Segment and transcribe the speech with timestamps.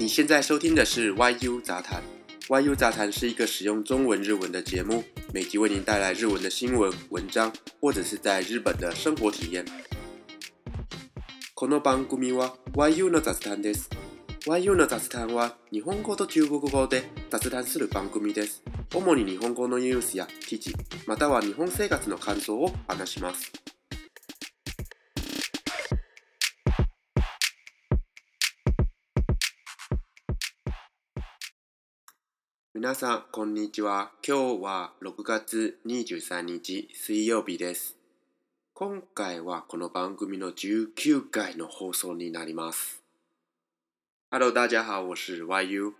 [0.00, 2.02] 你现在收听的是 YU 杂谈。
[2.48, 5.04] YU 杂谈是一个使用中文、日文的节目，
[5.34, 9.62] 每集为您带来日文的新闻、文章，或者是在日本的生活体验。
[11.54, 13.90] この番組は YU の雑談です。
[14.46, 18.62] YU の雑談は日本語と中国語で雑談する番組です。
[18.94, 20.74] 主に日本語のニュースや記事、
[21.06, 23.59] または日本生活の感想を話します。
[32.82, 34.10] 皆さん、こんにちは。
[34.26, 37.98] 今日は6月23日水曜日です。
[38.72, 43.02] 今回はこの番組の19回の放送になります。
[44.32, 45.92] Hello，大家好，我是 YU。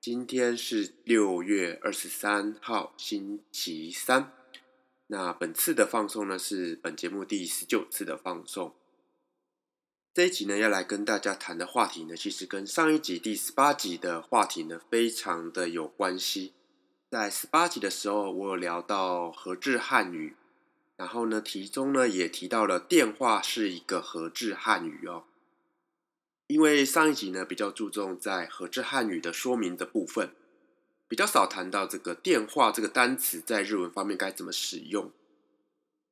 [0.00, 4.32] 今天是6月23号，星期三。
[5.06, 8.72] 那本次的放送呢，是本节目第19次的放送。
[10.16, 16.54] 这一集呢，要来跟大家谈的话题呢，其实跟上一集第十八集的话题呢，非常的有关系。
[17.10, 20.34] 在十八集的时候，我有聊到和制汉语，
[20.96, 25.24] 然后呢，其中呢也提到了电话是一个和制汉语哦。
[26.46, 30.30] 因为上一集呢比较注重在和制汉语的说明的部分，
[31.06, 35.12] 比较少谈到这个电话这个单词在日文方面该怎么使用，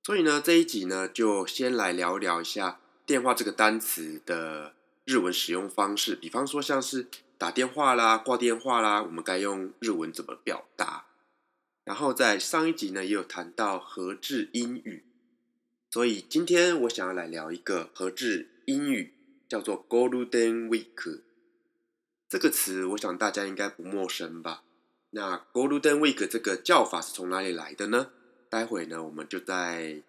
[0.03, 2.81] 所以呢这一集呢就先来聊聊一下。
[3.07, 4.73] 电话这个单词的
[5.05, 11.05] 日文使用方式，比方说像是打电话啦、挂电话啦，我们该用日文怎么表达？
[11.85, 15.05] 然后在上一集呢，也有谈到和制英语，
[15.91, 19.13] 所以今天我想要来聊一个和制英语，
[19.47, 21.21] 叫做 Golden Week。
[22.27, 24.63] 这个词，我想大家应该不陌生吧？
[25.11, 28.11] 那 Golden Week 这个叫法是从哪里来的呢？
[28.49, 30.03] 待会呢，我们就在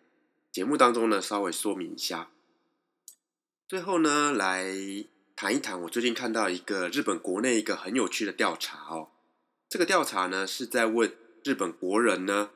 [0.54, 2.30] 节目当中呢稍微说明一下。
[3.68, 4.64] 最后呢，来
[5.36, 9.10] 谈一谈我最近看到一个日本国内一个很有趣的调查哦。
[9.68, 11.12] 这个调查呢是在问
[11.44, 12.52] 日本国人呢，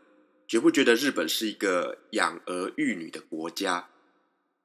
[0.48, 3.90] 觉不觉得日本是一个养儿育女的国家？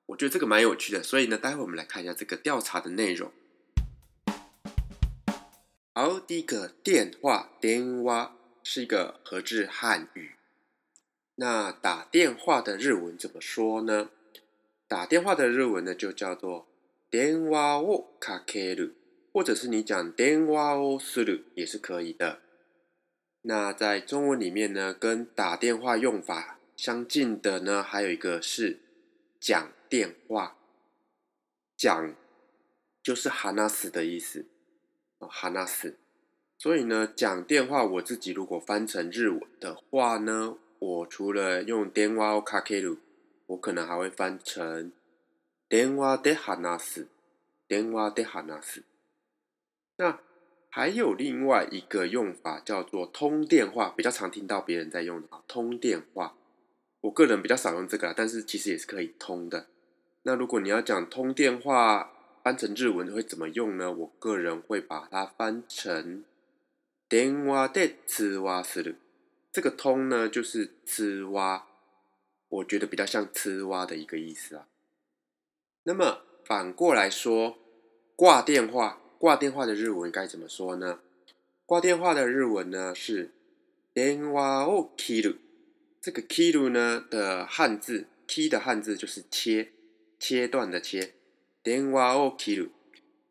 [0.05, 3.33] 我觉得这个蛮有趣的，所以呢，待会我们来看一下这个调查的内容。
[5.95, 10.33] 好，第一个电话电话是一个合字汉语，
[11.37, 14.11] 那打电话的日文怎么说呢？
[14.87, 16.67] 打电话的日文呢，就叫做
[17.11, 18.93] 电话をかける，
[19.33, 22.41] 或者是你讲电话をする也是可以的。
[23.43, 28.81] 那在中文里面呢，跟打电话用法相近的呢，还有一个是
[29.41, 30.57] 讲电话，
[31.77, 32.15] 讲
[33.03, 34.47] 就是話斯的意思
[35.19, 35.97] 哈話斯。
[36.59, 43.04] 所以呢，讲电话我自己如果翻成日文的话呢，我除了用電話をかける。
[43.47, 44.93] 我可能还会翻成
[45.69, 47.09] 电话的哈纳斯，
[47.67, 48.83] 电话的哈纳斯。
[49.97, 50.19] 那
[50.71, 55.43] 还有另外一个用法叫做通电话，比较常听到别人在用的啊。
[55.47, 56.35] 通电话，
[57.03, 59.67] 我个人比较少用这个，但是其实也是可以通的。
[60.23, 62.11] 那如果你要讲通电话，
[62.43, 63.93] 翻成日文会怎么用呢？
[63.93, 66.25] 我个人会把它翻成
[67.09, 68.95] 电话的吃哇斯鲁。
[69.53, 71.67] 这个通呢，就是吃哇”。
[72.57, 74.69] 我觉得比较像吃蛙的一个意思啊。
[75.85, 77.59] 那么反过来说，
[78.15, 81.01] 挂电话，挂电话的日文该怎么说呢？
[81.67, 83.33] 挂电话的日文呢是
[83.93, 85.37] “电话を切る”。
[86.01, 89.73] 这个“k i 切る”呢的汉字“切”的汉字就是切，
[90.21, 91.15] 切断的“切”。
[91.63, 92.69] 电话を切る，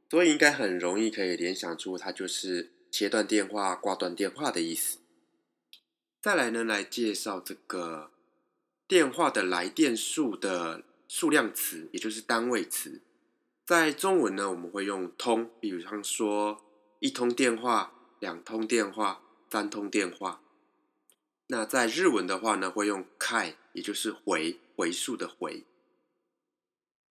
[0.10, 4.98] 所以应该很容易可以联想出它就是切断电话、挂断电话的意思。
[6.20, 8.13] 再来呢，来介绍这个。
[8.86, 13.02] 电话的来电数的数量词，也就是单位词，
[13.66, 16.62] 在中文呢，我们会用“通”，比如像说
[17.00, 20.42] 一通电话、两通电话、三通电话。
[21.48, 25.64] 那在日文的话呢，会用“回”，也就是回回数的回。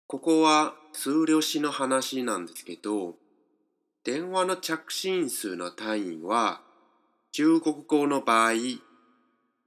[0.07, 3.17] ここは数量詞の話なんですけど、
[4.03, 6.61] 電話の着信数の単位は
[7.31, 8.53] 中国語の場合、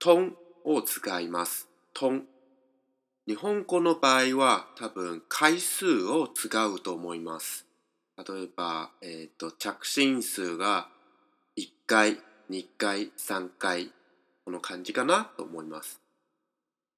[0.01, 0.33] 通
[0.65, 1.69] を使います。
[1.95, 2.27] トン。
[3.29, 7.67] 日本語の場合は多分回数を使うと思います。
[8.17, 10.89] 例えば、えっ、ー、と、着信数が
[11.57, 12.19] 1回、
[12.51, 13.93] 2回、3回、
[14.45, 16.01] この感じかなと思います。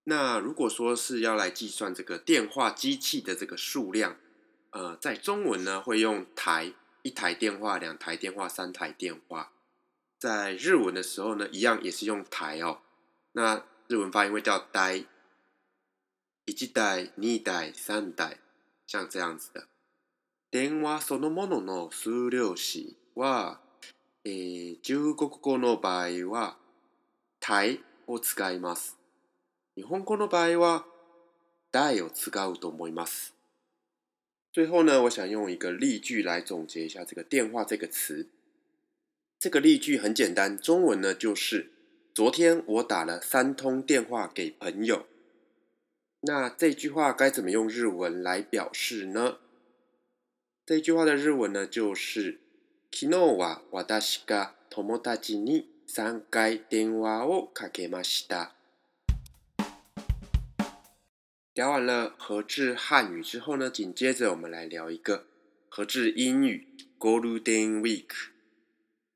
[0.06, 4.16] 那如果说是要来计算这个电话机器的这个数量，
[4.70, 9.50] 呃，在中文呢会用台，一台电话、两台电话、三台电话。
[10.18, 12.78] 在日文的时候呢，一样也是用台哦。
[13.32, 15.04] 那日文发音会叫代，
[16.46, 18.38] 一呆、二呆、三呆，
[18.86, 19.66] 像这样子的。
[20.50, 23.60] 电话そのものの数量詞は、
[24.24, 26.56] ええ、中国語の場合は
[27.40, 28.96] 代を使います。
[29.76, 30.84] 日本語の場合は
[31.70, 33.34] 代を使うと思います。
[34.54, 38.30] 最后呢，我想用一个例句来总结一下这个“电话”这个词。
[39.38, 41.73] 这个例句很简单，中文呢就是。
[42.14, 45.04] 昨天我打了三通电话给朋友，
[46.20, 49.38] 那这句话该怎么用日文来表示呢？
[50.64, 52.38] 这句话的日文呢就是，
[52.92, 58.50] 昨日は私が友達に三回電話をかけました。
[61.52, 65.24] 聊完了和制汉语之后呢，紧接着我们来聊一个
[65.68, 66.68] 和制英语
[67.00, 68.06] ，Golden Week。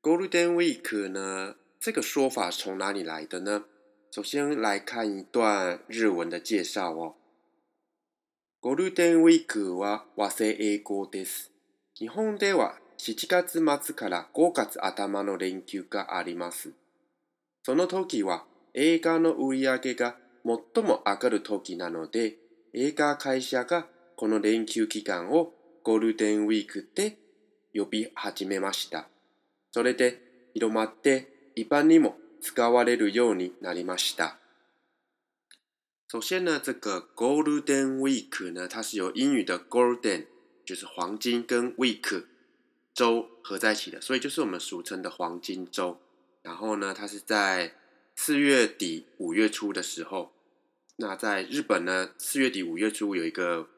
[0.03, 1.58] Golden Week 呢？
[1.81, 3.65] 这个说法从哪里来的呢？
[4.11, 7.15] 首先来看一段日文的介绍哦。
[8.61, 11.53] ゴールデンウィークは和製英語です。
[11.95, 16.73] 日本では7月末から5月頭の連休があります。
[17.63, 18.45] その時は
[18.75, 22.39] 映画の売り上げが最も上がる時なので、
[22.75, 23.87] 映画会社が
[24.17, 25.53] この連休期間を
[25.85, 27.19] ゴールデンウィークで
[27.73, 29.07] 呼び始めました。
[29.71, 30.19] それで
[30.55, 34.39] 広まって一般にも使われるようになりました。
[36.09, 40.27] 首先呢，这个 Golden Week 呢，它是由英语的 Golden
[40.65, 42.27] 就是黄金跟 Week
[42.95, 45.99] 周合在一起的，所以就是我们俗称的黄金周。
[46.43, 47.73] 然后呢，它是在
[48.15, 50.31] 四月底五月初的时候。
[50.99, 53.69] 那在日本呢，四月底五月初有一个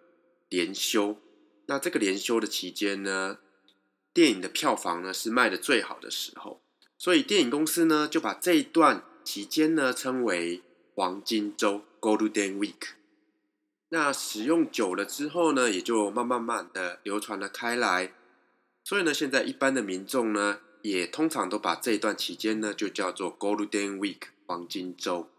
[0.51, 1.17] 连休。
[1.65, 3.39] 那这个连休的期间呢，
[4.13, 6.61] 电影的票房呢是卖的最好的时候。
[7.01, 10.61] 所以电影公司呢，就把这一段期间呢称为
[10.95, 12.75] 黄金周 （Golden Week）。
[13.89, 18.13] 那使用久了之后呢，也就慢慢慢的流传了开来。
[18.85, 25.31] 所以呢，现在一般的民众呢，也通常都把这一段期间呢就叫做 Golden Week 黄金周。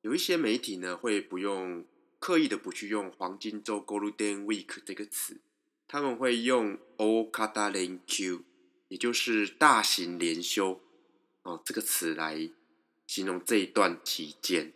[0.00, 1.84] 有一些媒体呢，会不用
[2.18, 5.36] 刻意的不去用黄金周 （Golden Week） 这个词，
[5.86, 8.42] 他们会用 o k a d a n Q。
[8.92, 10.78] 也就是“大型连休”
[11.44, 12.50] 哦，这个词来
[13.06, 14.70] 形容这一段期间。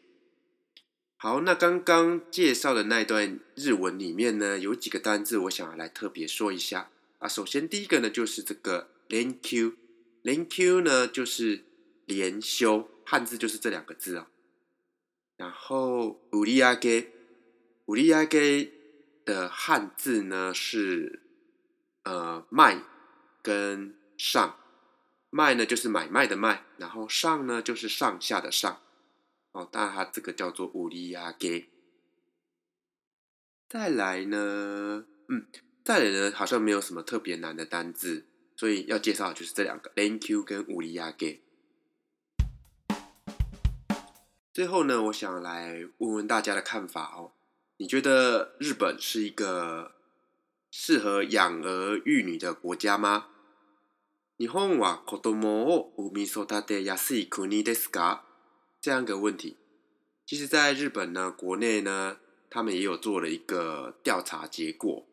[1.18, 7.28] 好，那刚刚介绍的那段日文里面呢，有几个单字，我想来特别说一下啊。
[7.28, 9.72] 首先，第一个呢，就是这个“连休
[10.24, 11.64] ”，“连休”呢就是
[12.06, 14.30] 连休，汉字就是这两个字啊。
[15.36, 17.12] 然后“乌利亚给
[17.84, 18.72] 乌利亚给
[19.26, 21.20] 的汉字呢是
[22.04, 22.82] 呃“卖”
[23.44, 23.94] 跟。
[24.16, 24.56] 上
[25.30, 28.80] 卖呢就是买卖的卖，然后上呢就是上下的上，
[29.52, 31.68] 哦，当然它这个叫做乌利亚给。
[33.68, 35.46] 再来呢，嗯，
[35.84, 38.24] 再来呢好像没有什么特别难的单字，
[38.56, 41.42] 所以要介绍就是这两个 h a y n q 跟乌利亚给。
[44.54, 47.32] 最后呢，我想来问问大家的看法哦，
[47.76, 49.96] 你觉得日本是一个
[50.70, 53.26] 适合养儿育女的国家吗？
[54.38, 58.20] 日本は子供を産み育てやすい国ですか？
[58.82, 59.56] 这样个问题，
[60.26, 62.18] 其实，在日本呢，国内呢，
[62.50, 65.06] 他们也有做了一个调查结果。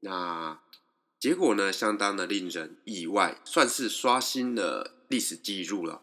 [0.00, 0.58] 那
[1.20, 6.00] 结果呢，相当的令人意外，算是刷新了历史记录了。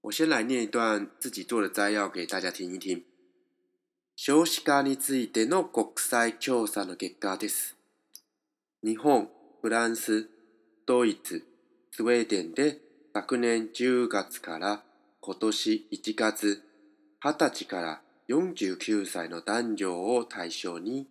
[0.00, 3.04] 我先来念一段自己做的摘要给大家听一听。
[4.16, 7.76] 小石谷之伊での国際調査の結果です。
[8.82, 9.30] 日本、
[9.62, 10.28] フランス、
[10.86, 11.51] ドイツ
[11.94, 12.78] スウェーデンで
[13.12, 14.82] 昨年10月から
[15.20, 16.62] 今年1月、
[17.22, 21.06] 20歳から49歳の男女を対象に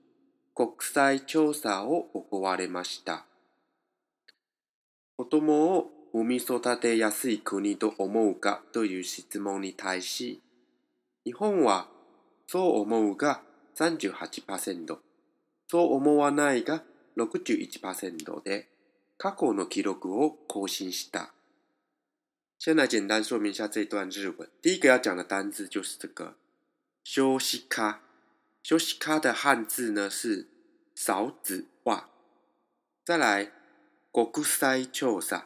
[0.55, 3.25] 国際調査を行われました。
[5.17, 10.41] 子供を産み育てやすい国と思うかという質問に対し、
[11.25, 11.89] 日本は
[12.47, 13.43] そう思うが
[13.77, 14.97] 38%、
[15.67, 16.81] そう思わないが
[17.19, 18.70] 61%で、
[19.21, 21.31] 過去の記録を更新した。
[22.57, 24.49] 先来简单说明一下這段日文。
[24.63, 26.35] 第一個要講的單字就是這個
[27.05, 27.99] 「休息卡”。
[28.65, 30.47] 休息卡的漢字呢是
[30.95, 32.09] 「少子化」。
[33.05, 33.51] 再來
[34.11, 35.43] 「国際調査」，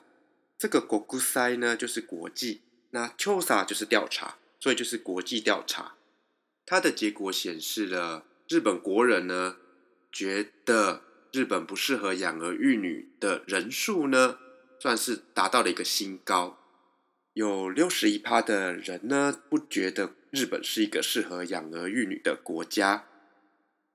[0.58, 5.96] 這個「国際呢就是「國際」，那「調査」就是「調查」，所以就是「國際調查」。
[6.65, 9.58] 它的結果顯示了日本國人呢
[10.13, 11.01] 覺得。
[11.36, 14.38] 日本不适合养儿育女的人数呢，
[14.80, 16.58] 算是达到了一个新高，
[17.34, 23.10] 有六十一趴的人呢不觉得日本是一个适合养儿育女的国家。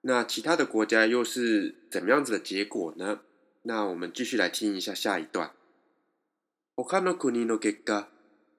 [0.02, 3.20] 那其他的国家又是怎么样子的结果呢？
[3.62, 5.52] 那我们继续来听一下下一段。
[6.88, 8.08] 他の国の結果、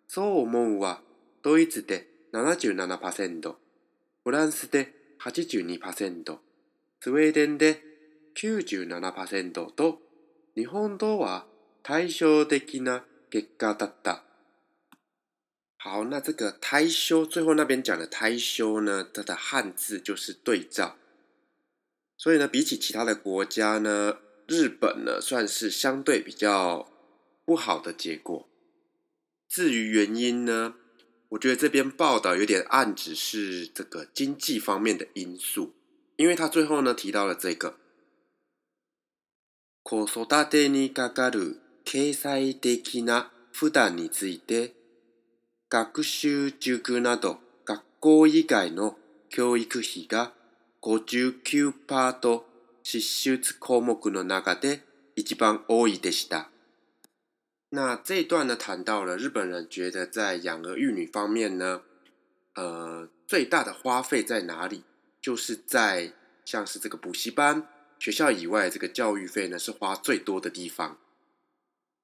[0.10, 1.04] ソウルモンは
[1.44, 3.60] ドイツで七十七パーセント、
[4.24, 6.40] フランスで八十二パーセント、
[7.00, 7.91] スウェーデンで
[8.32, 8.32] 九十七和日本道是，对称
[12.84, 14.24] 的な結果だった。
[16.10, 20.96] 那这个“対称”最后那边讲的“対称”呢，它的汉字就是“对照”。
[22.18, 26.88] 所以呢，比起其他的国家呢，日本呢算是相对比较
[27.46, 28.48] 不好的结果。
[29.50, 30.76] 至于原因呢，
[31.30, 35.74] 我觉得这边报道有点暗指是这个经济方面的因素，
[36.18, 37.78] 因为他最后呢提到了这个。
[39.84, 44.74] 子育てにかかる経済的な負担について、
[45.70, 48.96] 学習塾など学校以外の
[49.30, 50.34] 教育費が
[50.84, 52.46] 59%と
[52.84, 54.82] 支出項目の中で
[55.16, 56.50] 一番多いでした。
[57.72, 61.82] 那这一段呢，谈到了日本人觉得在养儿育女方面呢，
[62.56, 64.84] 呃，最大的花费在哪里？
[65.22, 66.12] 就是在
[66.46, 67.66] 像是这个补习班。
[68.04, 70.98] 学校以外这个教育费呢是花最多的地方。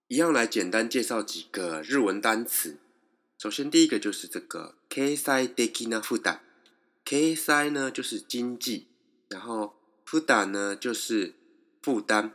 [0.08, 2.78] 一样来简单介绍几个日文单词。
[3.40, 6.40] 首先第一个就是这个 k a sai dekina f u d a
[7.04, 8.86] k a sai 呢就是经济，
[9.30, 9.76] 然后
[10.06, 11.34] fuda 呢就是
[11.82, 12.32] 负担，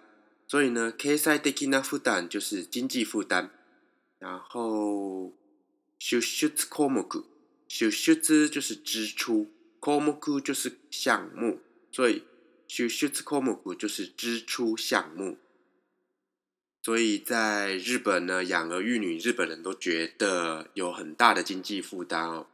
[0.48, 3.48] 所以呢 k a sai dekina fuda 就是经济负担。
[4.18, 5.32] 然后
[6.00, 7.24] shutsu k o m o k u
[7.68, 11.60] s h u t s u 就是支出 k o m o k u 就是项目，
[11.92, 12.24] 所以。
[13.74, 15.36] 就是支出项目，
[16.82, 22.46] 所以在日本呢，养儿育女，日本人都觉得有很大的经济负担哦。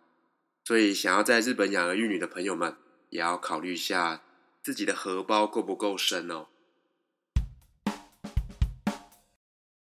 [0.65, 2.75] 所以想要在日本养儿育女的朋友们，
[3.11, 4.25] 也要考虑一下
[4.61, 6.47] 自己的荷包够不够深哦。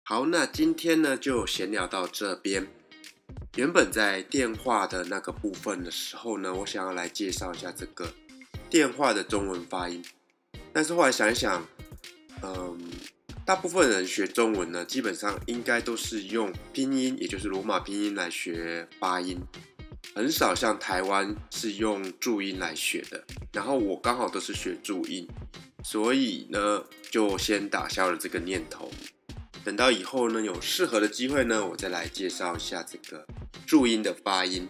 [0.03, 2.67] 好，那今天呢就闲聊到这边。
[3.57, 8.13] 原本在电话的那个部分的时候呢，我想要来介绍一下这个
[8.69, 10.03] 电话的中文发音。
[10.79, 11.67] 但是后来想一想，
[12.41, 12.79] 嗯，
[13.45, 19.37] 大部分人学中文呢，基本上应该都是用拼音，也就是罗马拼音来学发音，
[20.15, 23.21] 很少像台湾是用注音来学的。
[23.51, 25.27] 然后我刚好都是学注音，
[25.83, 26.81] 所以呢，
[27.11, 28.89] 就先打消了这个念头。
[29.65, 33.27] 等到以后呢，有适合的机会呢，我再来介绍一下这个
[33.67, 34.65] 注音的发音。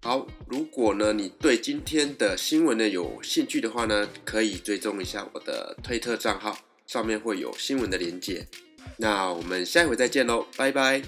[0.00, 8.46] 好，如果呢你对今天的新闻呢有兴趣的话呢，可以追踪一下我的推特账号，上面会有新闻的连接。
[8.98, 11.02] 那我们下一回再见喽，拜拜。